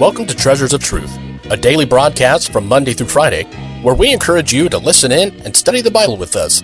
Welcome 0.00 0.24
to 0.28 0.34
Treasures 0.34 0.72
of 0.72 0.82
Truth, 0.82 1.14
a 1.50 1.58
daily 1.58 1.84
broadcast 1.84 2.50
from 2.50 2.66
Monday 2.66 2.94
through 2.94 3.08
Friday 3.08 3.44
where 3.82 3.94
we 3.94 4.14
encourage 4.14 4.50
you 4.50 4.70
to 4.70 4.78
listen 4.78 5.12
in 5.12 5.38
and 5.42 5.54
study 5.54 5.82
the 5.82 5.90
Bible 5.90 6.16
with 6.16 6.36
us. 6.36 6.62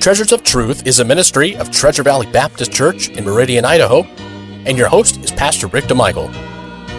Treasures 0.00 0.30
of 0.30 0.44
Truth 0.44 0.86
is 0.86 1.00
a 1.00 1.04
ministry 1.04 1.56
of 1.56 1.72
Treasure 1.72 2.04
Valley 2.04 2.28
Baptist 2.28 2.70
Church 2.70 3.08
in 3.08 3.24
Meridian, 3.24 3.64
Idaho, 3.64 4.04
and 4.66 4.78
your 4.78 4.86
host 4.86 5.18
is 5.24 5.32
Pastor 5.32 5.66
Rick 5.66 5.86
DeMichael. 5.86 6.32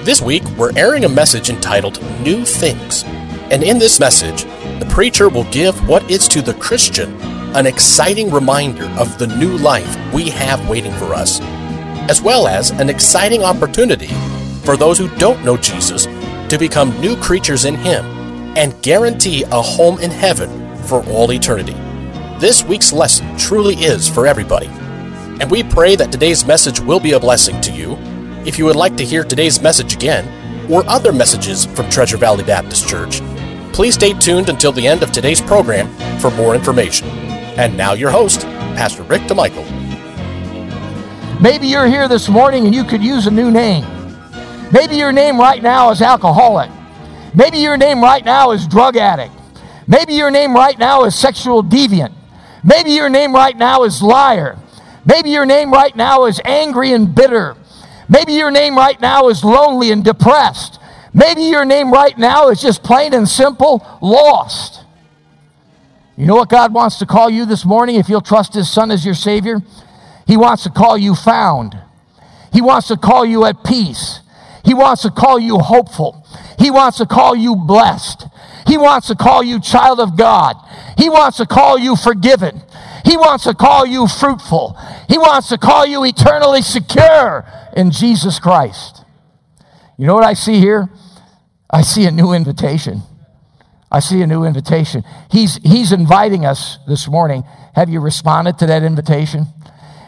This 0.03 0.21
week, 0.21 0.43
we're 0.57 0.77
airing 0.77 1.05
a 1.05 1.09
message 1.09 1.49
entitled 1.49 2.01
New 2.19 2.43
Things. 2.43 3.05
And 3.49 3.63
in 3.63 3.79
this 3.79 3.97
message, 3.97 4.43
the 4.81 4.87
preacher 4.89 5.29
will 5.29 5.49
give 5.51 5.87
what 5.87 6.11
is 6.11 6.27
to 6.27 6.41
the 6.41 6.55
Christian 6.55 7.15
an 7.55 7.65
exciting 7.65 8.29
reminder 8.29 8.87
of 8.99 9.17
the 9.17 9.27
new 9.27 9.57
life 9.59 10.13
we 10.13 10.29
have 10.31 10.67
waiting 10.67 10.91
for 10.95 11.13
us, 11.13 11.39
as 12.09 12.21
well 12.21 12.45
as 12.45 12.71
an 12.71 12.89
exciting 12.89 13.41
opportunity 13.41 14.09
for 14.63 14.77
those 14.77 14.97
who 14.97 15.07
don't 15.17 15.43
know 15.43 15.57
Jesus 15.57 16.05
to 16.49 16.57
become 16.57 16.99
new 17.01 17.15
creatures 17.15 17.65
in 17.65 17.75
Him 17.75 18.05
and 18.57 18.79
guarantee 18.81 19.43
a 19.43 19.61
home 19.61 19.99
in 19.99 20.11
heaven 20.11 20.77
for 20.83 21.03
all 21.05 21.31
eternity. 21.31 21.73
This 22.39 22.63
week's 22.63 22.91
lesson 22.91 23.37
truly 23.37 23.75
is 23.75 24.09
for 24.09 24.27
everybody. 24.27 24.67
And 25.39 25.49
we 25.49 25.63
pray 25.63 25.95
that 25.95 26.11
today's 26.11 26.45
message 26.45 26.79
will 26.79 26.99
be 26.99 27.13
a 27.13 27.19
blessing 27.19 27.59
to 27.61 27.71
you. 27.71 27.97
If 28.45 28.59
you 28.59 28.65
would 28.65 28.75
like 28.75 28.97
to 28.97 29.05
hear 29.05 29.23
today's 29.23 29.61
message 29.61 29.93
again, 29.93 30.27
or 30.71 30.87
other 30.87 31.11
messages 31.11 31.65
from 31.65 31.89
Treasure 31.89 32.17
Valley 32.17 32.43
Baptist 32.43 32.87
Church, 32.87 33.21
please 33.73 33.95
stay 33.95 34.13
tuned 34.13 34.49
until 34.49 34.71
the 34.71 34.87
end 34.87 35.03
of 35.03 35.11
today's 35.11 35.41
program 35.41 35.87
for 36.19 36.31
more 36.31 36.55
information. 36.55 37.07
And 37.57 37.75
now, 37.75 37.93
your 37.93 38.11
host, 38.11 38.41
Pastor 38.75 39.03
Rick 39.03 39.23
DeMichael. 39.23 39.65
Maybe 41.41 41.67
you're 41.67 41.87
here 41.87 42.07
this 42.07 42.29
morning 42.29 42.65
and 42.65 42.75
you 42.75 42.83
could 42.83 43.03
use 43.03 43.27
a 43.27 43.31
new 43.31 43.51
name. 43.51 44.00
Maybe 44.71 44.95
your 44.95 45.11
name 45.11 45.39
right 45.39 45.61
now 45.61 45.91
is 45.91 46.01
alcoholic. 46.01 46.69
Maybe 47.33 47.57
your 47.59 47.77
name 47.77 48.01
right 48.01 48.23
now 48.23 48.51
is 48.51 48.67
drug 48.67 48.97
addict. 48.97 49.33
Maybe 49.87 50.13
your 50.13 50.31
name 50.31 50.53
right 50.53 50.77
now 50.77 51.03
is 51.03 51.15
sexual 51.15 51.63
deviant. 51.63 52.13
Maybe 52.63 52.91
your 52.91 53.09
name 53.09 53.33
right 53.33 53.57
now 53.57 53.83
is 53.83 54.01
liar. 54.01 54.57
Maybe 55.05 55.31
your 55.31 55.45
name 55.45 55.71
right 55.71 55.95
now 55.95 56.25
is 56.25 56.39
angry 56.45 56.93
and 56.93 57.13
bitter. 57.13 57.55
Maybe 58.07 58.33
your 58.33 58.51
name 58.51 58.77
right 58.77 58.99
now 59.01 59.27
is 59.27 59.43
lonely 59.43 59.91
and 59.91 60.03
depressed. 60.03 60.79
Maybe 61.13 61.43
your 61.43 61.65
name 61.65 61.91
right 61.91 62.17
now 62.17 62.49
is 62.49 62.61
just 62.61 62.83
plain 62.83 63.13
and 63.13 63.27
simple 63.27 63.85
lost. 64.01 64.85
You 66.15 66.25
know 66.25 66.35
what 66.35 66.49
God 66.49 66.73
wants 66.73 66.99
to 66.99 67.05
call 67.05 67.29
you 67.29 67.45
this 67.45 67.65
morning 67.65 67.95
if 67.95 68.07
you'll 68.07 68.21
trust 68.21 68.53
His 68.53 68.69
Son 68.71 68.91
as 68.91 69.05
your 69.05 69.15
Savior? 69.15 69.61
He 70.27 70.37
wants 70.37 70.63
to 70.63 70.69
call 70.69 70.97
you 70.97 71.15
found. 71.15 71.77
He 72.53 72.61
wants 72.61 72.87
to 72.89 72.97
call 72.97 73.25
you 73.25 73.45
at 73.45 73.63
peace. 73.63 74.20
He 74.63 74.73
wants 74.73 75.01
to 75.03 75.11
call 75.11 75.39
you 75.39 75.57
hopeful. 75.57 76.25
He 76.59 76.69
wants 76.69 76.97
to 76.97 77.05
call 77.05 77.35
you 77.35 77.55
blessed. 77.55 78.25
He 78.67 78.77
wants 78.77 79.07
to 79.07 79.15
call 79.15 79.43
you 79.43 79.59
child 79.59 79.99
of 79.99 80.17
God. 80.17 80.55
He 80.97 81.09
wants 81.09 81.37
to 81.37 81.45
call 81.45 81.79
you 81.79 81.95
forgiven. 81.95 82.61
He 83.03 83.17
wants 83.17 83.45
to 83.45 83.53
call 83.53 83.85
you 83.85 84.07
fruitful. 84.07 84.77
He 85.09 85.17
wants 85.17 85.49
to 85.49 85.57
call 85.57 85.85
you 85.85 86.05
eternally 86.05 86.61
secure 86.61 87.45
in 87.75 87.91
Jesus 87.91 88.39
Christ. 88.39 89.03
You 89.97 90.07
know 90.07 90.13
what 90.13 90.23
I 90.23 90.33
see 90.33 90.59
here? 90.59 90.89
I 91.69 91.81
see 91.81 92.05
a 92.05 92.11
new 92.11 92.33
invitation. 92.33 93.01
I 93.91 93.99
see 93.99 94.21
a 94.21 94.27
new 94.27 94.45
invitation. 94.45 95.03
He's, 95.29 95.55
he's 95.57 95.91
inviting 95.91 96.45
us 96.45 96.77
this 96.87 97.07
morning. 97.07 97.43
Have 97.75 97.89
you 97.89 97.99
responded 97.99 98.57
to 98.59 98.65
that 98.67 98.83
invitation? 98.83 99.47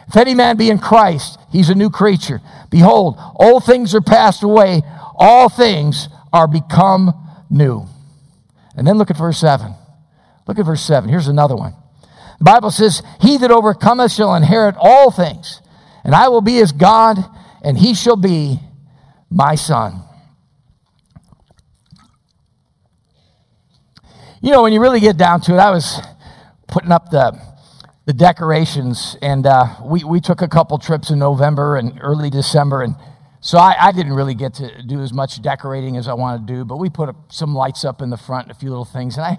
If 0.08 0.16
any 0.16 0.34
man 0.34 0.56
be 0.56 0.70
in 0.70 0.78
Christ, 0.78 1.38
he's 1.50 1.70
a 1.70 1.74
new 1.74 1.90
creature. 1.90 2.40
Behold, 2.70 3.18
old 3.36 3.64
things 3.64 3.94
are 3.94 4.00
passed 4.00 4.42
away, 4.42 4.82
all 5.14 5.48
things 5.48 6.08
are 6.32 6.46
become 6.46 7.12
new. 7.48 7.86
And 8.76 8.86
then 8.86 8.98
look 8.98 9.10
at 9.10 9.16
verse 9.16 9.38
7. 9.38 9.74
Look 10.46 10.58
at 10.58 10.66
verse 10.66 10.82
7. 10.82 11.08
Here's 11.08 11.28
another 11.28 11.56
one. 11.56 11.74
The 12.38 12.44
Bible 12.44 12.70
says, 12.70 13.02
He 13.20 13.38
that 13.38 13.50
overcometh 13.50 14.12
shall 14.12 14.34
inherit 14.34 14.74
all 14.78 15.10
things, 15.10 15.62
and 16.02 16.14
I 16.14 16.28
will 16.28 16.40
be 16.40 16.54
his 16.54 16.72
God, 16.72 17.18
and 17.62 17.78
he 17.78 17.94
shall 17.94 18.16
be 18.16 18.58
my 19.30 19.54
son. 19.54 20.02
You 24.42 24.50
know, 24.50 24.62
when 24.62 24.72
you 24.72 24.80
really 24.80 25.00
get 25.00 25.16
down 25.16 25.40
to 25.42 25.54
it, 25.54 25.58
I 25.58 25.70
was 25.70 26.02
putting 26.66 26.92
up 26.92 27.10
the 27.10 27.40
the 28.06 28.12
decorations, 28.12 29.16
and 29.22 29.46
uh, 29.46 29.76
we, 29.82 30.04
we 30.04 30.20
took 30.20 30.42
a 30.42 30.48
couple 30.48 30.78
trips 30.78 31.10
in 31.10 31.18
November 31.18 31.76
and 31.76 31.98
early 32.02 32.28
December, 32.28 32.82
and 32.82 32.96
so 33.40 33.58
I, 33.58 33.76
I, 33.78 33.92
didn't 33.92 34.12
really 34.12 34.34
get 34.34 34.54
to 34.54 34.82
do 34.82 35.00
as 35.00 35.12
much 35.12 35.40
decorating 35.40 35.96
as 35.96 36.08
I 36.08 36.14
wanted 36.14 36.46
to 36.46 36.52
do, 36.52 36.64
but 36.64 36.76
we 36.78 36.90
put 36.90 37.08
up 37.08 37.32
some 37.32 37.54
lights 37.54 37.84
up 37.84 38.02
in 38.02 38.10
the 38.10 38.16
front, 38.16 38.50
a 38.50 38.54
few 38.54 38.68
little 38.68 38.84
things, 38.84 39.16
and 39.16 39.24
I, 39.24 39.38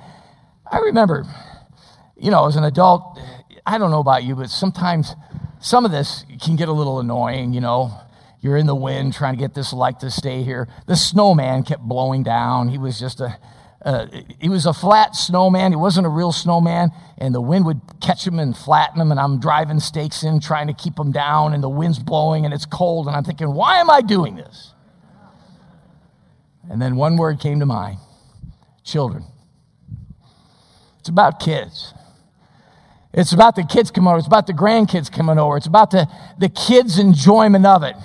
I 0.71 0.79
remember, 0.79 1.25
you 2.17 2.31
know, 2.31 2.47
as 2.47 2.55
an 2.55 2.63
adult, 2.63 3.19
I 3.65 3.77
don't 3.77 3.91
know 3.91 3.99
about 3.99 4.23
you, 4.23 4.35
but 4.35 4.49
sometimes 4.49 5.15
some 5.59 5.85
of 5.85 5.91
this 5.91 6.25
can 6.41 6.55
get 6.55 6.67
a 6.67 6.73
little 6.73 6.99
annoying, 6.99 7.53
you 7.53 7.61
know. 7.61 7.99
You're 8.41 8.57
in 8.57 8.67
the 8.67 8.75
wind 8.75 9.13
trying 9.13 9.33
to 9.33 9.39
get 9.39 9.55
this 9.55 9.73
light 9.73 10.01
to 10.01 10.11
stay 10.11 10.43
here. 10.43 10.67
The 10.85 10.95
snowman 10.95 11.63
kept 11.63 11.81
blowing 11.81 12.21
down. 12.21 12.69
He 12.69 12.77
was 12.77 12.99
just 12.99 13.19
a, 13.19 13.39
uh, 13.85 14.07
he 14.39 14.49
was 14.49 14.65
a 14.65 14.73
flat 14.73 15.15
snowman. 15.15 15.71
He 15.71 15.75
wasn't 15.75 16.07
a 16.07 16.09
real 16.09 16.31
snowman, 16.31 16.89
and 17.19 17.35
the 17.35 17.39
wind 17.39 17.67
would 17.67 17.79
catch 18.01 18.25
him 18.25 18.39
and 18.39 18.57
flatten 18.57 18.99
him. 18.99 19.11
And 19.11 19.19
I'm 19.19 19.39
driving 19.39 19.79
stakes 19.79 20.23
in, 20.23 20.39
trying 20.39 20.65
to 20.67 20.73
keep 20.73 20.97
him 20.99 21.11
down, 21.11 21.53
and 21.53 21.61
the 21.61 21.69
wind's 21.69 21.99
blowing, 21.99 22.45
and 22.45 22.53
it's 22.53 22.65
cold. 22.65 23.05
And 23.05 23.15
I'm 23.15 23.23
thinking, 23.23 23.53
why 23.53 23.79
am 23.79 23.91
I 23.91 24.01
doing 24.01 24.35
this? 24.35 24.73
And 26.67 26.81
then 26.81 26.95
one 26.95 27.15
word 27.15 27.39
came 27.39 27.59
to 27.59 27.67
mind 27.67 27.99
children. 28.83 29.23
It's 30.99 31.09
about 31.09 31.39
kids. 31.39 31.93
It's 33.13 33.33
about 33.33 33.55
the 33.55 33.63
kids 33.63 33.91
coming 33.91 34.07
over. 34.07 34.17
It's 34.17 34.27
about 34.27 34.47
the 34.47 34.53
grandkids 34.53 35.11
coming 35.11 35.37
over. 35.37 35.57
It's 35.57 35.67
about 35.67 35.91
the, 35.91 36.07
the 36.39 36.49
kids' 36.49 36.97
enjoyment 36.97 37.67
of 37.67 37.83
it. 37.83 37.95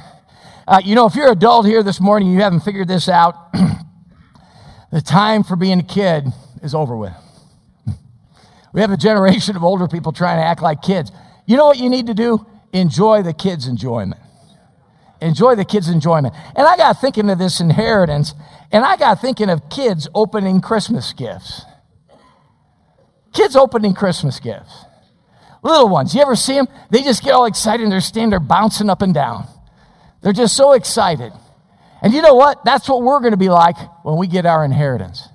Uh, 0.68 0.80
you 0.84 0.94
know, 0.94 1.06
if 1.06 1.14
you're 1.14 1.26
an 1.26 1.32
adult 1.32 1.64
here 1.64 1.82
this 1.82 2.00
morning, 2.00 2.30
you 2.30 2.40
haven't 2.40 2.60
figured 2.60 2.86
this 2.86 3.08
out. 3.08 3.34
The 4.90 5.00
time 5.00 5.44
for 5.44 5.56
being 5.56 5.78
a 5.80 5.84
kid 5.84 6.26
is 6.62 6.74
over 6.74 6.96
with. 6.96 7.12
We 8.72 8.80
have 8.80 8.90
a 8.90 8.96
generation 8.96 9.56
of 9.56 9.64
older 9.64 9.88
people 9.88 10.12
trying 10.12 10.38
to 10.38 10.44
act 10.44 10.62
like 10.62 10.82
kids. 10.82 11.10
You 11.46 11.56
know 11.56 11.66
what 11.66 11.78
you 11.78 11.88
need 11.88 12.06
to 12.06 12.14
do? 12.14 12.46
Enjoy 12.72 13.22
the 13.22 13.32
kids' 13.32 13.66
enjoyment. 13.66 14.20
Enjoy 15.20 15.54
the 15.54 15.64
kids' 15.64 15.88
enjoyment. 15.88 16.34
And 16.56 16.66
I 16.66 16.76
got 16.76 17.00
thinking 17.00 17.28
of 17.30 17.38
this 17.38 17.60
inheritance, 17.60 18.34
and 18.72 18.84
I 18.84 18.96
got 18.96 19.20
thinking 19.20 19.50
of 19.50 19.68
kids 19.68 20.08
opening 20.14 20.60
Christmas 20.60 21.12
gifts. 21.12 21.64
Kids 23.32 23.56
opening 23.56 23.94
Christmas 23.94 24.40
gifts. 24.40 24.84
Little 25.62 25.88
ones, 25.88 26.14
you 26.14 26.22
ever 26.22 26.36
see 26.36 26.54
them? 26.54 26.68
They 26.90 27.02
just 27.02 27.22
get 27.22 27.32
all 27.32 27.44
excited 27.44 27.82
and 27.82 27.92
they're 27.92 28.00
standing 28.00 28.30
there 28.30 28.40
bouncing 28.40 28.88
up 28.88 29.02
and 29.02 29.12
down. 29.12 29.46
They're 30.22 30.32
just 30.32 30.56
so 30.56 30.72
excited. 30.72 31.32
And 32.02 32.12
you 32.12 32.22
know 32.22 32.34
what? 32.34 32.64
That's 32.64 32.88
what 32.88 33.02
we're 33.02 33.20
going 33.20 33.32
to 33.32 33.36
be 33.36 33.50
like 33.50 33.76
when 34.04 34.16
we 34.16 34.26
get 34.26 34.46
our 34.46 34.64
inheritance. 34.64 35.28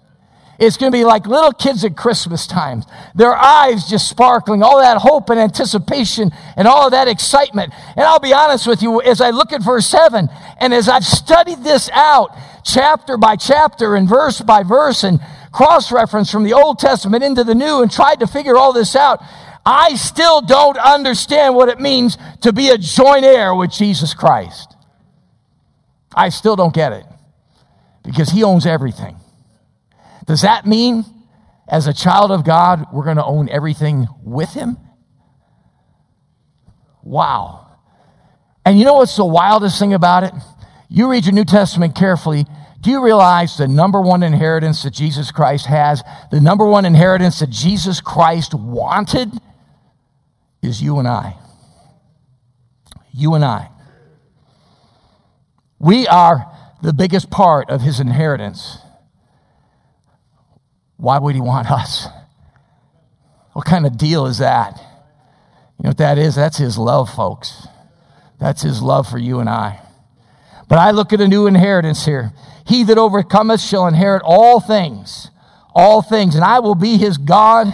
It's 0.58 0.78
going 0.78 0.92
to 0.92 0.98
be 0.98 1.04
like 1.04 1.28
little 1.28 1.52
kids 1.52 1.84
at 1.84 1.98
Christmas 1.98 2.48
times. 2.48 2.86
Their 3.14 3.36
eyes 3.36 3.90
just 3.90 4.10
sparkling, 4.10 4.64
all 4.64 4.80
that 4.80 4.98
hope 4.98 5.30
and 5.30 5.40
anticipation 5.40 6.32
and 6.56 6.68
all 6.68 6.86
of 6.86 6.92
that 6.92 7.08
excitement. 7.08 7.74
And 7.96 8.06
I'll 8.06 8.20
be 8.20 8.34
honest 8.34 8.66
with 8.66 8.82
you, 8.82 9.02
as 9.02 9.20
I 9.20 9.32
look 9.32 9.52
at 9.52 9.62
verse 9.62 9.88
7 9.88 10.30
and 10.60 10.74
as 10.74 10.88
I've 10.88 11.04
studied 11.04 11.64
this 11.64 11.90
out 11.92 12.36
chapter 12.64 13.18
by 13.18 13.36
chapter 13.36 13.96
and 13.96 14.08
verse 14.08 14.42
by 14.42 14.64
verse 14.64 15.04
and 15.04 15.20
cross 15.52 15.92
reference 15.92 16.32
from 16.32 16.44
the 16.44 16.54
Old 16.54 16.80
Testament 16.80 17.24
into 17.24 17.44
the 17.44 17.56
New 17.56 17.82
and 17.82 17.92
tried 17.92 18.22
to 18.22 18.28
figure 18.28 18.56
all 18.56 18.72
this 18.72 18.96
out, 18.96 19.22
I 19.66 19.96
still 19.96 20.42
don't 20.42 20.78
understand 20.78 21.56
what 21.56 21.70
it 21.70 21.80
means 21.80 22.18
to 22.42 22.54
be 22.54 22.70
a 22.70 22.78
joint 22.78 23.26
heir 23.26 23.54
with 23.54 23.72
Jesus 23.72 24.14
Christ. 24.14 24.75
I 26.16 26.30
still 26.30 26.56
don't 26.56 26.74
get 26.74 26.94
it 26.94 27.06
because 28.04 28.30
he 28.30 28.44
owns 28.44 28.66
everything. 28.66 29.18
Does 30.26 30.42
that 30.42 30.66
mean 30.66 31.04
as 31.68 31.88
a 31.88 31.94
child 31.94 32.32
of 32.32 32.46
God, 32.46 32.88
we're 32.94 33.04
going 33.04 33.18
to 33.18 33.26
own 33.26 33.50
everything 33.50 34.08
with 34.24 34.54
him? 34.54 34.78
Wow. 37.04 37.68
And 38.66 38.80
you 38.80 38.86
know 38.86 38.96
what's 38.96 39.16
the 39.16 39.26
wildest 39.26 39.78
thing 39.78 39.94
about 39.94 40.24
it? 40.24 40.34
You 40.90 41.10
read 41.10 41.26
your 41.26 41.34
New 41.34 41.46
Testament 41.46 41.96
carefully. 41.96 42.46
Do 42.82 42.92
you 42.92 43.04
realize 43.04 43.58
the 43.58 43.68
number 43.68 44.00
one 44.00 44.24
inheritance 44.24 44.84
that 44.84 44.94
Jesus 44.94 45.32
Christ 45.32 45.66
has, 45.66 46.04
the 46.32 46.40
number 46.40 46.66
one 46.66 46.86
inheritance 46.86 47.40
that 47.40 47.50
Jesus 47.50 48.00
Christ 48.00 48.54
wanted 48.54 49.32
is 50.62 50.82
you 50.82 51.00
and 51.00 51.08
I? 51.08 51.38
You 53.12 53.34
and 53.34 53.44
I. 53.44 53.70
We 55.80 56.08
are 56.08 56.46
the 56.82 56.94
biggest 56.94 57.30
part 57.30 57.70
of 57.70 57.82
his 57.82 58.00
inheritance. 58.00 58.78
Why 60.98 61.20
would 61.20 61.36
he 61.36 61.42
want 61.42 61.70
us? 61.70 62.08
What 63.54 63.66
kind 63.66 63.86
of 63.86 63.98
deal 63.98 64.26
is 64.26 64.38
that? 64.40 64.78
You 65.78 65.84
know 65.84 65.90
what 65.90 65.98
that 65.98 66.18
is? 66.18 66.36
That's 66.36 66.58
his 66.58 66.78
love, 66.78 67.10
folks. 67.10 67.68
That's 68.40 68.62
his 68.62 68.82
love 68.82 69.08
for 69.08 69.18
you 69.18 69.40
and 69.40 69.50
I. 69.50 69.82
But 70.68 70.80
I 70.80 70.92
look 70.92 71.14
at 71.14 71.22
a 71.22 71.28
new 71.28 71.48
inheritance 71.48 72.06
here. 72.06 72.34
He 72.66 72.84
that 72.84 72.98
overcometh 72.98 73.62
shall 73.62 73.88
inherit 73.88 74.24
all 74.26 74.60
things, 74.60 75.30
all 75.74 76.02
things, 76.02 76.36
and 76.36 76.44
I 76.44 76.60
will 76.60 76.76
be 76.76 76.98
his 76.98 77.18
God. 77.18 77.68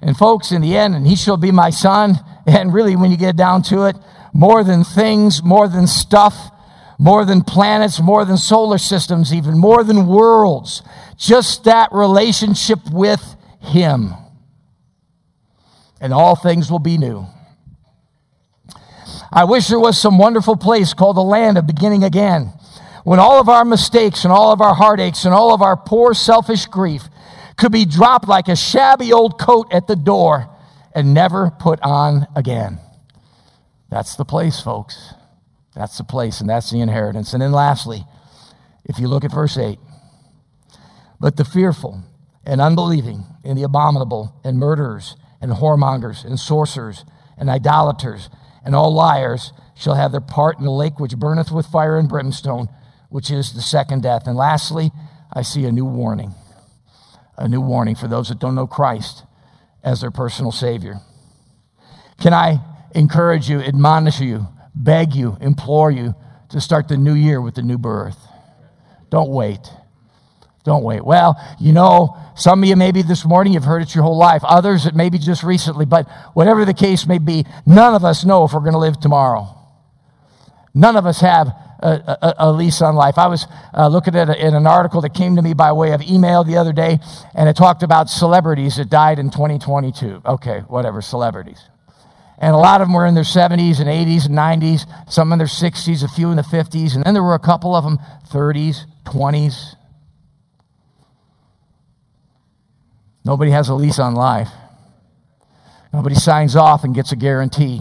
And 0.00 0.16
folks, 0.16 0.52
in 0.52 0.62
the 0.62 0.76
end, 0.76 0.94
and 0.94 1.06
he 1.06 1.16
shall 1.16 1.36
be 1.36 1.50
my 1.50 1.70
son. 1.70 2.14
And 2.46 2.72
really, 2.72 2.94
when 2.94 3.10
you 3.10 3.16
get 3.16 3.36
down 3.36 3.62
to 3.64 3.84
it, 3.84 3.96
more 4.32 4.62
than 4.62 4.84
things, 4.84 5.42
more 5.42 5.66
than 5.66 5.86
stuff, 5.86 6.50
more 6.98 7.24
than 7.24 7.42
planets, 7.42 8.00
more 8.00 8.24
than 8.24 8.36
solar 8.36 8.78
systems, 8.78 9.32
even 9.32 9.58
more 9.58 9.84
than 9.84 10.06
worlds. 10.06 10.82
Just 11.16 11.64
that 11.64 11.92
relationship 11.92 12.78
with 12.90 13.36
him. 13.60 14.14
And 16.00 16.12
all 16.12 16.36
things 16.36 16.70
will 16.70 16.78
be 16.78 16.98
new. 16.98 17.26
I 19.32 19.44
wish 19.44 19.68
there 19.68 19.80
was 19.80 20.00
some 20.00 20.18
wonderful 20.18 20.56
place 20.56 20.94
called 20.94 21.16
the 21.16 21.22
land 21.22 21.58
of 21.58 21.66
beginning 21.66 22.04
again 22.04 22.52
when 23.04 23.18
all 23.18 23.40
of 23.40 23.48
our 23.48 23.64
mistakes 23.64 24.24
and 24.24 24.32
all 24.32 24.52
of 24.52 24.60
our 24.60 24.74
heartaches 24.74 25.24
and 25.24 25.34
all 25.34 25.52
of 25.52 25.60
our 25.60 25.76
poor 25.76 26.14
selfish 26.14 26.66
grief 26.66 27.02
could 27.56 27.70
be 27.70 27.84
dropped 27.84 28.26
like 28.26 28.48
a 28.48 28.56
shabby 28.56 29.12
old 29.12 29.38
coat 29.38 29.68
at 29.72 29.86
the 29.86 29.96
door 29.96 30.48
and 30.94 31.12
never 31.12 31.50
put 31.50 31.80
on 31.82 32.26
again. 32.34 32.78
That's 33.90 34.16
the 34.16 34.24
place, 34.24 34.60
folks. 34.60 35.14
That's 35.74 35.98
the 35.98 36.04
place, 36.04 36.40
and 36.40 36.48
that's 36.48 36.70
the 36.70 36.80
inheritance. 36.80 37.32
And 37.32 37.42
then 37.42 37.52
lastly, 37.52 38.04
if 38.84 38.98
you 38.98 39.08
look 39.08 39.24
at 39.24 39.32
verse 39.32 39.58
8, 39.58 39.78
but 41.20 41.36
the 41.36 41.44
fearful 41.44 42.02
and 42.44 42.60
unbelieving 42.60 43.24
and 43.44 43.58
the 43.58 43.62
abominable 43.62 44.40
and 44.44 44.58
murderers 44.58 45.16
and 45.40 45.52
whoremongers 45.52 46.24
and 46.24 46.38
sorcerers 46.38 47.04
and 47.36 47.48
idolaters 47.48 48.28
and 48.64 48.74
all 48.74 48.94
liars 48.94 49.52
shall 49.74 49.94
have 49.94 50.12
their 50.12 50.20
part 50.20 50.58
in 50.58 50.64
the 50.64 50.70
lake 50.70 51.00
which 51.00 51.16
burneth 51.16 51.50
with 51.50 51.66
fire 51.66 51.98
and 51.98 52.08
brimstone, 52.08 52.68
which 53.08 53.30
is 53.30 53.52
the 53.52 53.60
second 53.60 54.02
death. 54.02 54.26
And 54.26 54.36
lastly, 54.36 54.90
I 55.32 55.42
see 55.42 55.64
a 55.64 55.72
new 55.72 55.84
warning 55.84 56.34
a 57.36 57.48
new 57.48 57.60
warning 57.60 57.94
for 57.94 58.08
those 58.08 58.28
that 58.28 58.38
don't 58.38 58.54
know 58.54 58.66
Christ 58.66 59.24
as 59.82 60.00
their 60.00 60.10
personal 60.10 60.52
Savior. 60.52 61.00
Can 62.20 62.32
I 62.32 62.60
encourage 62.94 63.48
you, 63.48 63.60
admonish 63.60 64.20
you, 64.20 64.46
beg 64.74 65.14
you, 65.14 65.36
implore 65.40 65.90
you 65.90 66.14
to 66.50 66.60
start 66.60 66.88
the 66.88 66.96
new 66.96 67.14
year 67.14 67.40
with 67.40 67.54
the 67.54 67.62
new 67.62 67.78
birth? 67.78 68.18
Don't 69.10 69.30
wait. 69.30 69.60
Don't 70.64 70.82
wait. 70.82 71.04
Well, 71.04 71.36
you 71.60 71.72
know, 71.72 72.16
some 72.36 72.62
of 72.62 72.68
you 72.68 72.74
maybe 72.74 73.02
this 73.02 73.24
morning 73.24 73.52
you've 73.52 73.64
heard 73.64 73.82
it 73.82 73.94
your 73.94 74.02
whole 74.02 74.16
life. 74.16 74.42
Others 74.44 74.86
it 74.86 74.94
maybe 74.94 75.18
just 75.18 75.42
recently, 75.42 75.84
but 75.84 76.08
whatever 76.32 76.64
the 76.64 76.72
case 76.72 77.06
may 77.06 77.18
be, 77.18 77.44
none 77.66 77.94
of 77.94 78.04
us 78.04 78.24
know 78.24 78.44
if 78.44 78.54
we're 78.54 78.60
going 78.60 78.72
to 78.72 78.78
live 78.78 78.98
tomorrow. 78.98 79.46
None 80.74 80.96
of 80.96 81.06
us 81.06 81.20
have 81.20 81.48
a, 81.80 82.18
a, 82.22 82.34
a 82.38 82.52
lease 82.52 82.80
on 82.80 82.96
life. 82.96 83.18
I 83.18 83.26
was 83.26 83.46
uh, 83.74 83.88
looking 83.88 84.16
at 84.16 84.30
a, 84.30 84.46
in 84.46 84.54
an 84.54 84.66
article 84.66 85.02
that 85.02 85.12
came 85.12 85.36
to 85.36 85.42
me 85.42 85.52
by 85.52 85.70
way 85.72 85.92
of 85.92 86.00
email 86.02 86.42
the 86.42 86.56
other 86.56 86.72
day, 86.72 86.98
and 87.34 87.48
it 87.48 87.56
talked 87.56 87.82
about 87.82 88.08
celebrities 88.08 88.76
that 88.76 88.88
died 88.88 89.18
in 89.18 89.30
2022. 89.30 90.22
Okay, 90.24 90.60
whatever, 90.60 91.02
celebrities. 91.02 91.60
And 92.44 92.52
a 92.52 92.58
lot 92.58 92.82
of 92.82 92.88
them 92.88 92.94
were 92.94 93.06
in 93.06 93.14
their 93.14 93.24
70s 93.24 93.80
and 93.80 93.88
80s 93.88 94.26
and 94.26 94.36
90s, 94.36 95.10
some 95.10 95.32
in 95.32 95.38
their 95.38 95.46
60s, 95.46 96.04
a 96.04 96.08
few 96.08 96.28
in 96.28 96.36
the 96.36 96.42
50s, 96.42 96.94
and 96.94 97.02
then 97.02 97.14
there 97.14 97.22
were 97.22 97.32
a 97.32 97.38
couple 97.38 97.74
of 97.74 97.84
them 97.84 97.98
30s, 98.28 98.84
20s. 99.06 99.76
Nobody 103.24 103.50
has 103.50 103.70
a 103.70 103.74
lease 103.74 103.98
on 103.98 104.14
life. 104.14 104.50
Nobody 105.90 106.16
signs 106.16 106.54
off 106.54 106.84
and 106.84 106.94
gets 106.94 107.12
a 107.12 107.16
guarantee. 107.16 107.80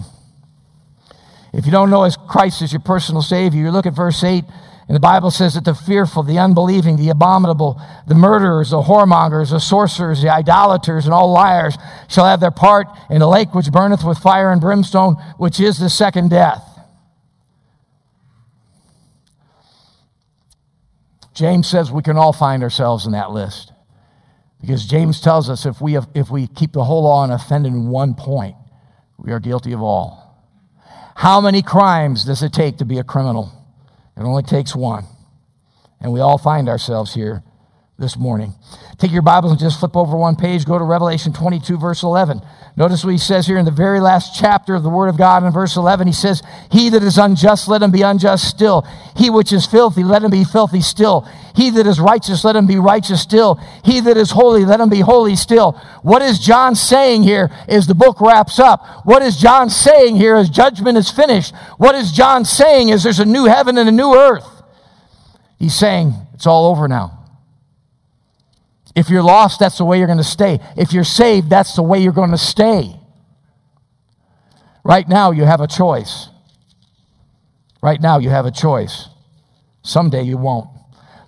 If 1.52 1.66
you 1.66 1.74
don't 1.74 1.90
know 1.90 2.04
as 2.04 2.16
Christ 2.16 2.62
as 2.62 2.72
your 2.72 2.80
personal 2.80 3.22
Savior, 3.22 3.64
you 3.64 3.70
look 3.70 3.86
at 3.86 3.94
verse 3.94 4.24
8, 4.24 4.46
and 4.88 4.96
the 4.96 5.00
Bible 5.00 5.32
says 5.32 5.54
that 5.54 5.64
the 5.64 5.74
fearful, 5.74 6.24
the 6.24 6.38
unbelieving, 6.38 6.98
the 6.98 7.10
abominable, 7.10 7.82
the 8.06 8.16
murderers, 8.16 8.72
the 8.72 8.82
whoremongers, 8.82 9.52
the 9.52 9.60
sorcerers, 9.60 10.22
the 10.22 10.30
idolaters, 10.30 11.06
and 11.06 11.14
all 11.14 11.32
liars 11.32 11.78
shall 12.10 12.26
have 12.26 12.42
their 12.42 12.52
part 12.52 12.88
in 13.10 13.20
the 13.20 13.28
lake 13.28 13.54
which 13.54 13.72
burneth 13.72 14.04
with 14.04 14.18
fire 14.18 14.52
and 14.52 14.60
brimstone, 14.60 15.16
which 15.38 15.60
is 15.60 15.80
the 15.80 15.90
second 15.90 16.30
death. 16.30 16.62
James 21.34 21.68
says 21.68 21.92
we 21.92 22.04
can 22.04 22.18
all 22.18 22.34
find 22.34 22.62
ourselves 22.62 23.06
in 23.06 23.14
that 23.14 23.32
list. 23.32 23.72
Because 24.60 24.86
James 24.86 25.20
tells 25.20 25.50
us 25.50 25.66
if 25.66 25.82
we, 25.82 25.94
have, 25.94 26.08
if 26.14 26.30
we 26.30 26.48
keep 26.48 26.74
the 26.74 26.84
whole 26.84 27.04
law 27.04 27.24
and 27.24 27.34
offend 27.34 27.66
in 27.66 27.88
one 27.88 28.16
point, 28.16 28.56
we 29.18 29.32
are 29.32 29.40
guilty 29.40 29.72
of 29.72 29.82
all. 29.82 30.24
How 31.16 31.40
many 31.42 31.62
crimes 31.62 32.26
does 32.26 32.44
it 32.44 32.54
take 32.54 32.78
to 32.78 32.86
be 32.86 32.98
a 32.98 33.04
criminal? 33.04 33.63
It 34.16 34.22
only 34.22 34.44
takes 34.44 34.76
one. 34.76 35.06
And 36.00 36.12
we 36.12 36.20
all 36.20 36.38
find 36.38 36.70
ourselves 36.70 37.14
here 37.14 37.44
this 38.00 38.18
morning. 38.18 38.56
Take 38.98 39.12
your 39.12 39.22
Bibles 39.22 39.52
and 39.52 39.60
just 39.60 39.80
flip 39.80 39.96
over 39.96 40.18
one 40.18 40.36
page, 40.36 40.66
go 40.66 40.80
to 40.80 40.84
Revelation 40.84 41.32
22, 41.32 41.78
verse 41.78 42.02
11. 42.02 42.42
Notice 42.76 43.04
what 43.04 43.12
he 43.12 43.20
says 43.20 43.46
here 43.46 43.60
in 43.60 43.66
the 43.66 43.72
very 43.72 44.00
last 44.00 44.36
chapter 44.36 44.74
of 44.74 44.82
the 44.82 44.90
Word 44.90 45.10
of 45.10 45.18
God 45.18 45.44
in 45.44 45.52
verse 45.52 45.76
11. 45.76 46.08
He 46.08 46.14
says, 46.14 46.42
He 46.72 46.90
that 46.90 47.04
is 47.04 47.20
unjust, 47.20 47.68
let 47.68 47.84
him 47.84 47.92
be 47.92 48.02
unjust 48.02 48.50
still. 48.50 48.82
He 49.16 49.30
which 49.30 49.54
is 49.54 49.68
filthy, 49.68 50.04
let 50.04 50.24
him 50.24 50.32
be 50.32 50.44
filthy 50.44 50.82
still. 50.82 51.28
He 51.56 51.70
that 51.70 51.86
is 51.86 52.00
righteous, 52.00 52.44
let 52.44 52.56
him 52.56 52.66
be 52.66 52.78
righteous 52.78 53.22
still. 53.22 53.60
He 53.86 54.00
that 54.02 54.18
is 54.18 54.32
holy, 54.32 54.66
let 54.66 54.80
him 54.80 54.90
be 54.90 55.02
holy 55.02 55.36
still. 55.36 55.74
What 56.02 56.24
is 56.24 56.40
John 56.40 56.74
saying 56.74 57.22
here 57.22 57.52
as 57.68 57.86
the 57.86 57.94
book 57.94 58.20
wraps 58.20 58.58
up? 58.58 59.06
What 59.06 59.22
is 59.22 59.38
John 59.38 59.70
saying 59.70 60.16
here 60.16 60.36
as 60.36 60.50
judgment 60.50 60.98
is 60.98 61.12
finished? 61.12 61.54
What 61.78 61.94
is 61.94 62.12
John 62.12 62.44
saying 62.44 62.90
is 62.90 63.04
there's 63.04 63.20
a 63.20 63.26
new 63.26 63.46
heaven 63.46 63.78
and 63.78 63.88
a 63.88 63.92
new 63.92 64.16
earth? 64.16 64.64
He's 65.60 65.76
saying 65.76 66.16
it's 66.34 66.48
all 66.48 66.72
over 66.72 66.88
now. 66.88 67.23
If 68.96 69.10
you're 69.10 69.24
lost, 69.24 69.60
that's 69.60 69.78
the 69.78 69.86
way 69.86 69.98
you're 69.98 70.08
going 70.08 70.20
to 70.20 70.24
stay. 70.24 70.60
If 70.78 70.94
you're 70.94 71.04
saved, 71.04 71.50
that's 71.50 71.76
the 71.76 71.84
way 71.84 72.00
you're 72.00 72.14
going 72.14 72.32
to 72.32 72.38
stay. 72.38 72.96
Right 74.84 75.08
now, 75.08 75.32
you 75.32 75.46
have 75.46 75.62
a 75.62 75.68
choice. 75.68 76.30
Right 77.82 78.00
now, 78.00 78.20
you 78.20 78.30
have 78.30 78.46
a 78.46 78.52
choice. 78.52 79.10
Someday, 79.82 80.24
you 80.24 80.38
won't. 80.38 80.70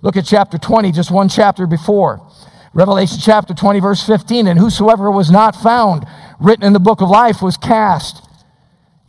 Look 0.02 0.18
at 0.18 0.26
chapter 0.26 0.58
20, 0.58 0.92
just 0.92 1.10
one 1.10 1.30
chapter 1.30 1.66
before. 1.66 2.30
Revelation 2.74 3.18
chapter 3.22 3.54
20, 3.54 3.80
verse 3.80 4.06
15. 4.06 4.48
And 4.48 4.60
whosoever 4.60 5.10
was 5.10 5.32
not 5.32 5.56
found 5.56 6.06
written 6.40 6.66
in 6.66 6.74
the 6.74 6.80
book 6.80 7.02
of 7.02 7.10
life 7.10 7.42
was 7.42 7.58
cast 7.58 8.28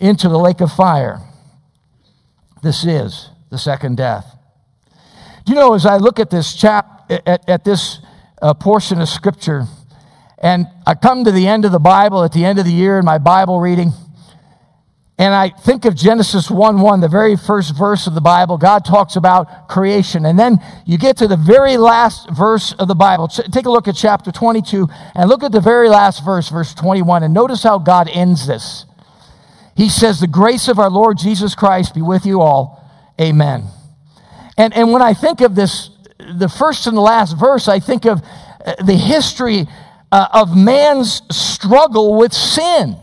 into 0.00 0.28
the 0.28 0.38
lake 0.38 0.60
of 0.60 0.72
fire. 0.72 1.20
This 2.62 2.84
is 2.84 3.30
the 3.50 3.58
second 3.58 3.96
death. 3.96 4.36
Do 5.44 5.52
you 5.52 5.56
know, 5.56 5.74
as 5.74 5.84
I 5.86 5.98
look 5.98 6.18
at 6.18 6.30
this 6.30 6.54
chap, 6.54 7.10
at, 7.10 7.48
at 7.48 7.64
this 7.64 8.00
a 8.42 8.54
portion 8.54 9.00
of 9.00 9.08
scripture. 9.08 9.64
And 10.38 10.66
I 10.86 10.94
come 10.94 11.24
to 11.24 11.32
the 11.32 11.46
end 11.46 11.64
of 11.64 11.72
the 11.72 11.78
Bible 11.78 12.22
at 12.22 12.32
the 12.32 12.44
end 12.44 12.58
of 12.58 12.64
the 12.64 12.72
year 12.72 12.98
in 12.98 13.04
my 13.04 13.18
Bible 13.18 13.60
reading. 13.60 13.92
And 15.18 15.34
I 15.34 15.48
think 15.48 15.86
of 15.86 15.96
Genesis 15.96 16.50
1 16.50 16.78
1, 16.78 17.00
the 17.00 17.08
very 17.08 17.36
first 17.36 17.74
verse 17.74 18.06
of 18.06 18.14
the 18.14 18.20
Bible. 18.20 18.58
God 18.58 18.84
talks 18.84 19.16
about 19.16 19.66
creation. 19.66 20.26
And 20.26 20.38
then 20.38 20.58
you 20.84 20.98
get 20.98 21.16
to 21.18 21.26
the 21.26 21.38
very 21.38 21.78
last 21.78 22.28
verse 22.30 22.74
of 22.74 22.86
the 22.86 22.94
Bible. 22.94 23.26
Take 23.28 23.64
a 23.64 23.70
look 23.70 23.88
at 23.88 23.96
chapter 23.96 24.30
22 24.30 24.86
and 25.14 25.28
look 25.30 25.42
at 25.42 25.52
the 25.52 25.60
very 25.60 25.88
last 25.88 26.22
verse, 26.22 26.50
verse 26.50 26.74
21. 26.74 27.22
And 27.22 27.32
notice 27.32 27.62
how 27.62 27.78
God 27.78 28.10
ends 28.12 28.46
this. 28.46 28.84
He 29.74 29.88
says, 29.88 30.20
The 30.20 30.26
grace 30.26 30.68
of 30.68 30.78
our 30.78 30.90
Lord 30.90 31.16
Jesus 31.16 31.54
Christ 31.54 31.94
be 31.94 32.02
with 32.02 32.26
you 32.26 32.42
all. 32.42 32.84
Amen. 33.18 33.64
And, 34.58 34.74
and 34.74 34.92
when 34.92 35.00
I 35.00 35.14
think 35.14 35.40
of 35.40 35.54
this 35.54 35.90
the 36.34 36.48
first 36.48 36.86
and 36.86 36.96
the 36.96 37.00
last 37.00 37.36
verse, 37.38 37.68
I 37.68 37.80
think 37.80 38.04
of 38.04 38.22
uh, 38.64 38.74
the 38.84 38.94
history 38.94 39.66
uh, 40.10 40.28
of 40.32 40.56
man's 40.56 41.22
struggle 41.30 42.18
with 42.18 42.32
sin. 42.32 42.96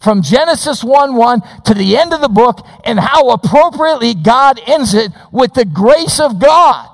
From 0.00 0.22
Genesis 0.22 0.82
1 0.82 1.14
1 1.14 1.42
to 1.66 1.74
the 1.74 1.98
end 1.98 2.14
of 2.14 2.22
the 2.22 2.28
book, 2.28 2.66
and 2.84 2.98
how 2.98 3.30
appropriately 3.30 4.14
God 4.14 4.58
ends 4.66 4.94
it 4.94 5.12
with 5.30 5.52
the 5.52 5.66
grace 5.66 6.18
of 6.20 6.40
God. 6.40 6.88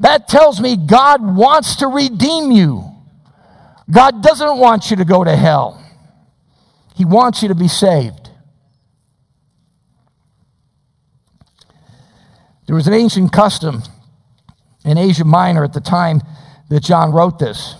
That 0.00 0.26
tells 0.26 0.58
me 0.60 0.76
God 0.76 1.20
wants 1.36 1.76
to 1.76 1.86
redeem 1.86 2.50
you. 2.50 2.84
God 3.90 4.22
doesn't 4.22 4.56
want 4.56 4.90
you 4.90 4.96
to 4.96 5.04
go 5.04 5.22
to 5.22 5.36
hell, 5.36 5.84
He 6.96 7.04
wants 7.04 7.42
you 7.42 7.48
to 7.48 7.54
be 7.54 7.68
saved. 7.68 8.19
There 12.70 12.76
was 12.76 12.86
an 12.86 12.94
ancient 12.94 13.32
custom 13.32 13.82
in 14.84 14.96
Asia 14.96 15.24
Minor 15.24 15.64
at 15.64 15.72
the 15.72 15.80
time 15.80 16.20
that 16.68 16.84
John 16.84 17.10
wrote 17.10 17.40
this. 17.40 17.74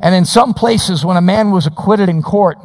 And 0.00 0.14
in 0.14 0.24
some 0.24 0.54
places, 0.54 1.04
when 1.04 1.18
a 1.18 1.20
man 1.20 1.50
was 1.50 1.66
acquitted 1.66 2.08
in 2.08 2.22
court, 2.22 2.56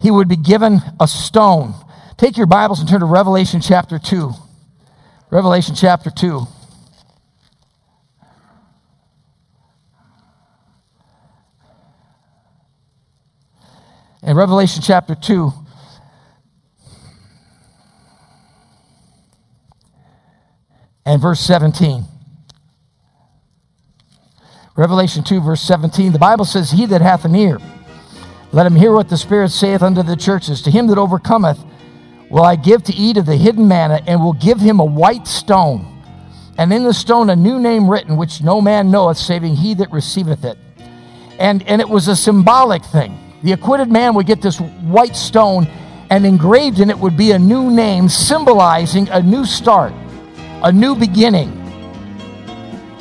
he 0.00 0.10
would 0.10 0.26
be 0.26 0.36
given 0.38 0.80
a 0.98 1.06
stone. 1.06 1.74
Take 2.16 2.38
your 2.38 2.46
Bibles 2.46 2.80
and 2.80 2.88
turn 2.88 3.00
to 3.00 3.04
Revelation 3.04 3.60
chapter 3.60 3.98
2. 3.98 4.32
Revelation 5.30 5.74
chapter 5.74 6.08
2. 6.08 6.46
In 14.22 14.34
Revelation 14.34 14.82
chapter 14.82 15.14
2, 15.14 15.52
and 21.10 21.20
verse 21.20 21.40
17. 21.40 22.04
Revelation 24.76 25.24
2, 25.24 25.40
verse 25.40 25.60
17, 25.60 26.12
the 26.12 26.20
Bible 26.20 26.44
says, 26.44 26.70
He 26.70 26.86
that 26.86 27.00
hath 27.00 27.24
an 27.24 27.34
ear, 27.34 27.58
let 28.52 28.64
him 28.64 28.76
hear 28.76 28.92
what 28.92 29.08
the 29.08 29.16
Spirit 29.16 29.50
saith 29.50 29.82
unto 29.82 30.04
the 30.04 30.14
churches. 30.14 30.62
To 30.62 30.70
him 30.70 30.86
that 30.86 30.98
overcometh 30.98 31.58
will 32.30 32.44
I 32.44 32.54
give 32.54 32.84
to 32.84 32.94
eat 32.94 33.16
of 33.16 33.26
the 33.26 33.34
hidden 33.34 33.66
manna, 33.66 34.00
and 34.06 34.22
will 34.22 34.34
give 34.34 34.60
him 34.60 34.78
a 34.78 34.84
white 34.84 35.26
stone, 35.26 36.00
and 36.56 36.72
in 36.72 36.84
the 36.84 36.94
stone 36.94 37.28
a 37.28 37.34
new 37.34 37.58
name 37.58 37.90
written, 37.90 38.16
which 38.16 38.40
no 38.40 38.60
man 38.60 38.92
knoweth, 38.92 39.18
saving 39.18 39.56
he 39.56 39.74
that 39.74 39.90
receiveth 39.90 40.44
it. 40.44 40.58
And, 41.40 41.64
and 41.64 41.80
it 41.80 41.88
was 41.88 42.06
a 42.06 42.14
symbolic 42.14 42.84
thing. 42.84 43.18
The 43.42 43.50
acquitted 43.50 43.90
man 43.90 44.14
would 44.14 44.26
get 44.26 44.42
this 44.42 44.60
white 44.60 45.16
stone, 45.16 45.66
and 46.08 46.24
engraved 46.24 46.78
in 46.78 46.88
it 46.88 46.98
would 46.98 47.16
be 47.16 47.32
a 47.32 47.38
new 47.38 47.68
name, 47.68 48.08
symbolizing 48.08 49.08
a 49.08 49.20
new 49.20 49.44
start, 49.44 49.92
a 50.62 50.70
new 50.72 50.94
beginning, 50.94 51.50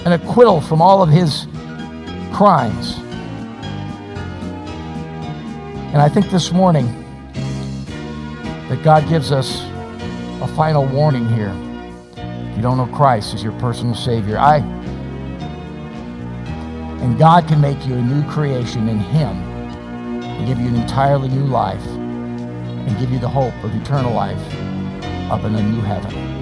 an 0.06 0.14
acquittal 0.14 0.62
from 0.62 0.82
all 0.82 1.02
of 1.04 1.10
his 1.10 1.48
crimes. 2.34 2.98
And 5.92 6.02
I 6.02 6.08
think 6.08 6.30
this 6.30 6.52
morning 6.52 6.86
that 8.70 8.82
God 8.84 9.10
gives 9.10 9.32
us 9.32 9.64
a 10.42 10.48
final 10.56 10.86
warning 10.86 11.28
here. 11.30 11.54
If 12.16 12.56
you 12.56 12.62
don't 12.62 12.78
know 12.78 12.88
Christ 12.96 13.34
as 13.34 13.44
your 13.44 13.54
personal 13.60 13.96
Savior, 13.96 14.38
I 14.38 14.58
and 17.02 17.18
God 17.18 17.48
can 17.48 17.60
make 17.60 17.86
you 17.88 17.96
a 17.96 18.02
new 18.02 18.30
creation 18.30 18.88
in 18.90 19.00
Him 19.00 19.36
and 20.22 20.48
give 20.48 20.60
you 20.60 20.68
an 20.68 20.76
entirely 20.76 21.30
new 21.30 21.46
life 21.46 21.86
and 21.88 23.00
give 23.00 23.10
you 23.10 23.20
the 23.20 23.28
hope 23.28 23.54
of 23.64 23.74
eternal 23.74 24.14
life 24.14 24.38
up 25.32 25.44
in 25.44 25.56
a 25.56 25.64
new 25.64 25.82
heaven. 25.82 26.39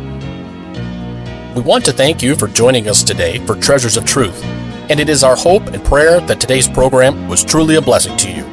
We 1.58 1.64
want 1.64 1.86
to 1.86 1.92
thank 1.92 2.22
you 2.22 2.36
for 2.36 2.48
joining 2.48 2.88
us 2.88 3.02
today 3.02 3.40
for 3.40 3.56
Treasures 3.56 3.98
of 3.98 4.06
Truth 4.06 4.44
and 4.92 5.00
it 5.00 5.10
is 5.10 5.24
our 5.24 5.36
hope 5.36 5.66
and 5.66 5.84
prayer 5.84 6.20
that 6.20 6.40
today's 6.40 6.70
program 6.70 7.28
was 7.28 7.44
truly 7.44 7.78
a 7.78 7.82
blessing 7.82 8.16
to 8.18 8.32
you. 8.32 8.46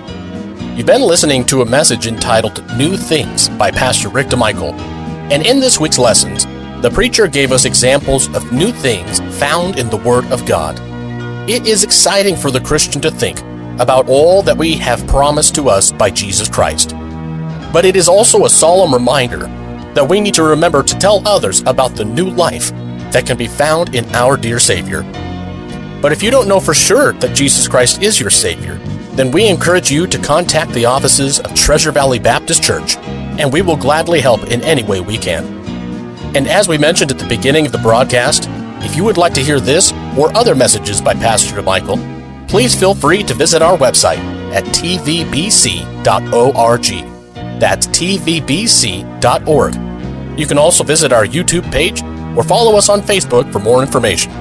You've 0.74 0.86
been 0.86 1.02
listening 1.02 1.44
to 1.48 1.60
a 1.60 1.66
message 1.66 2.06
entitled 2.06 2.64
New 2.78 2.96
Things 2.96 3.50
by 3.50 3.70
Pastor 3.70 4.08
Rick 4.08 4.28
DeMichael, 4.28 4.72
and 5.30 5.44
in 5.44 5.60
this 5.60 5.78
week's 5.78 5.98
lessons, 5.98 6.46
the 6.80 6.90
preacher 6.90 7.26
gave 7.26 7.52
us 7.52 7.66
examples 7.66 8.34
of 8.34 8.50
new 8.52 8.72
things 8.72 9.20
found 9.38 9.78
in 9.78 9.90
the 9.90 9.98
Word 9.98 10.24
of 10.32 10.46
God. 10.46 10.80
It 11.46 11.66
is 11.66 11.84
exciting 11.84 12.36
for 12.36 12.50
the 12.50 12.62
Christian 12.62 13.02
to 13.02 13.10
think 13.10 13.38
about 13.82 14.08
all 14.08 14.40
that 14.44 14.56
we 14.56 14.76
have 14.78 15.06
promised 15.06 15.54
to 15.56 15.68
us 15.68 15.92
by 15.92 16.08
Jesus 16.08 16.48
Christ. 16.48 16.94
But 17.70 17.84
it 17.84 17.96
is 17.96 18.08
also 18.08 18.46
a 18.46 18.50
solemn 18.50 18.94
reminder 18.94 19.40
that 19.92 20.08
we 20.08 20.22
need 20.22 20.34
to 20.34 20.42
remember 20.42 20.82
to 20.82 20.98
tell 20.98 21.22
others 21.28 21.60
about 21.66 21.94
the 21.96 22.04
new 22.06 22.30
life 22.30 22.72
that 23.14 23.26
can 23.26 23.38
be 23.38 23.46
found 23.46 23.94
in 23.94 24.04
our 24.12 24.36
dear 24.36 24.58
Savior. 24.58 25.02
But 26.02 26.10
if 26.10 26.20
you 26.20 26.32
don't 26.32 26.48
know 26.48 26.58
for 26.58 26.74
sure 26.74 27.12
that 27.14 27.34
Jesus 27.34 27.68
Christ 27.68 28.02
is 28.02 28.20
your 28.20 28.28
Savior, 28.28 28.74
then 29.14 29.30
we 29.30 29.48
encourage 29.48 29.88
you 29.90 30.08
to 30.08 30.18
contact 30.18 30.72
the 30.72 30.84
offices 30.84 31.38
of 31.38 31.54
Treasure 31.54 31.92
Valley 31.92 32.18
Baptist 32.18 32.64
Church, 32.64 32.96
and 32.96 33.52
we 33.52 33.62
will 33.62 33.76
gladly 33.76 34.20
help 34.20 34.50
in 34.50 34.60
any 34.62 34.82
way 34.82 35.00
we 35.00 35.16
can. 35.16 35.44
And 36.36 36.48
as 36.48 36.66
we 36.66 36.76
mentioned 36.76 37.12
at 37.12 37.18
the 37.20 37.28
beginning 37.28 37.64
of 37.66 37.72
the 37.72 37.78
broadcast, 37.78 38.48
if 38.82 38.96
you 38.96 39.04
would 39.04 39.16
like 39.16 39.32
to 39.34 39.40
hear 39.40 39.60
this 39.60 39.92
or 40.18 40.36
other 40.36 40.56
messages 40.56 41.00
by 41.00 41.14
Pastor 41.14 41.62
Michael, 41.62 41.98
please 42.48 42.74
feel 42.74 42.96
free 42.96 43.22
to 43.22 43.32
visit 43.32 43.62
our 43.62 43.78
website 43.78 44.18
at 44.52 44.64
tvbc.org. 44.64 46.04
That's 47.60 47.86
tvbc.org. 47.86 49.74
You 50.38 50.46
can 50.46 50.58
also 50.58 50.82
visit 50.82 51.12
our 51.12 51.24
YouTube 51.24 51.70
page 51.70 52.02
or 52.36 52.44
follow 52.44 52.76
us 52.76 52.88
on 52.88 53.00
Facebook 53.00 53.50
for 53.52 53.58
more 53.58 53.82
information. 53.82 54.32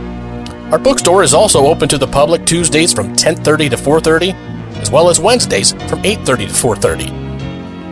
Our 0.71 0.79
bookstore 0.79 1.23
is 1.23 1.33
also 1.33 1.67
open 1.67 1.88
to 1.89 1.97
the 1.97 2.07
public 2.07 2.45
Tuesdays 2.45 2.93
from 2.93 3.15
10:30 3.15 3.69
to 3.69 3.77
4:30, 3.77 4.33
as 4.81 4.89
well 4.89 5.09
as 5.09 5.19
Wednesdays 5.19 5.73
from 5.88 6.03
8:30 6.03 6.47
to 6.47 6.53
4:30. 6.53 7.13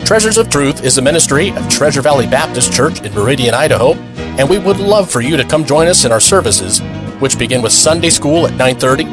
Treasures 0.03 0.37
of 0.37 0.49
Truth 0.49 0.83
is 0.83 0.97
a 0.97 1.01
ministry 1.01 1.49
of 1.51 1.69
Treasure 1.69 2.01
Valley 2.01 2.25
Baptist 2.25 2.73
Church 2.73 3.01
in 3.01 3.13
Meridian, 3.13 3.53
Idaho, 3.53 3.93
and 4.37 4.49
we 4.49 4.57
would 4.57 4.79
love 4.79 5.09
for 5.09 5.21
you 5.21 5.37
to 5.37 5.43
come 5.43 5.63
join 5.63 5.87
us 5.87 6.05
in 6.05 6.11
our 6.11 6.19
services, 6.19 6.81
which 7.19 7.37
begin 7.37 7.61
with 7.61 7.71
Sunday 7.71 8.09
school 8.09 8.47
at 8.47 8.57
9:30, 8.57 9.07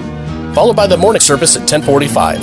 followed 0.54 0.76
by 0.76 0.86
the 0.86 0.96
morning 0.96 1.20
service 1.20 1.56
at 1.56 1.68
10:45. 1.68 2.40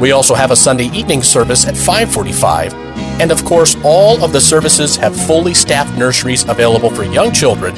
We 0.00 0.12
also 0.12 0.34
have 0.34 0.52
a 0.52 0.56
Sunday 0.56 0.90
evening 0.94 1.22
service 1.22 1.66
at 1.66 1.76
5:45, 1.76 2.72
and 3.20 3.30
of 3.30 3.44
course, 3.44 3.76
all 3.84 4.22
of 4.24 4.32
the 4.32 4.40
services 4.40 4.96
have 4.96 5.14
fully 5.14 5.54
staffed 5.54 5.96
nurseries 5.98 6.48
available 6.48 6.90
for 6.90 7.04
young 7.04 7.32
children 7.32 7.74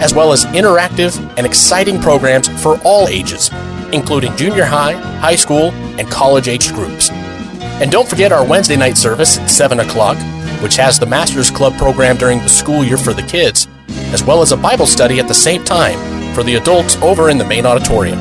as 0.00 0.14
well 0.14 0.32
as 0.32 0.46
interactive 0.46 1.16
and 1.36 1.46
exciting 1.46 2.00
programs 2.00 2.48
for 2.62 2.80
all 2.84 3.06
ages, 3.08 3.50
including 3.92 4.34
junior 4.36 4.64
high, 4.64 4.94
high 5.18 5.36
school, 5.36 5.70
and 5.98 6.10
college 6.10 6.48
aged 6.48 6.74
groups. 6.74 7.10
And 7.10 7.92
don't 7.92 8.08
forget 8.08 8.32
our 8.32 8.44
Wednesday 8.44 8.76
night 8.76 8.96
service 8.96 9.38
at 9.38 9.48
7 9.48 9.80
o'clock, 9.80 10.16
which 10.62 10.76
has 10.76 10.98
the 10.98 11.06
Masters 11.06 11.50
Club 11.50 11.76
program 11.76 12.16
during 12.16 12.38
the 12.38 12.48
school 12.48 12.82
year 12.82 12.96
for 12.96 13.12
the 13.12 13.22
kids, 13.22 13.68
as 14.12 14.24
well 14.24 14.42
as 14.42 14.52
a 14.52 14.56
Bible 14.56 14.86
study 14.86 15.20
at 15.20 15.28
the 15.28 15.34
same 15.34 15.64
time 15.64 15.98
for 16.34 16.42
the 16.42 16.56
adults 16.56 16.96
over 16.96 17.28
in 17.28 17.38
the 17.38 17.44
main 17.44 17.66
auditorium. 17.66 18.18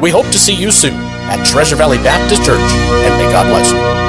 We 0.00 0.10
hope 0.10 0.26
to 0.26 0.38
see 0.38 0.54
you 0.54 0.70
soon 0.70 0.94
at 0.94 1.46
Treasure 1.46 1.76
Valley 1.76 1.98
Baptist 1.98 2.44
Church, 2.44 2.60
and 2.60 3.16
may 3.16 3.30
God 3.30 3.46
bless 3.48 3.72
you. 3.72 4.03